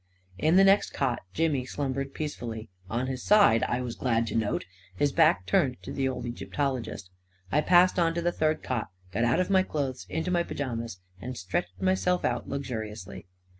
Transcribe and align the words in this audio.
In 0.39 0.55
the 0.55 0.63
next 0.63 0.95
cot 0.95 1.19
Jimmy 1.31 1.63
slumbered 1.63 2.15
peacefully— 2.15 2.69
on 2.89 3.05
his 3.05 3.21
side, 3.23 3.61
I 3.61 3.81
was 3.81 3.93
glad 3.93 4.25
to 4.25 4.35
note— 4.35 4.65
his 4.97 5.11
back 5.11 5.45
turned 5.45 5.77
to 5.83 5.91
the 5.91 6.09
old 6.09 6.25
Egyptologist. 6.25 7.11
I 7.51 7.61
passed 7.61 7.99
on 7.99 8.15
to 8.15 8.21
the 8.23 8.31
third 8.31 8.63
cot, 8.63 8.87
got 9.11 9.25
out 9.25 9.39
of 9.39 9.51
my 9.51 9.61
clothes, 9.61 10.07
into 10.09 10.31
my 10.31 10.41
pajamas, 10.41 10.99
and 11.21 11.37
stretched 11.37 11.79
myself 11.79 12.25
out 12.25 12.49
luxuriously. 12.49 13.27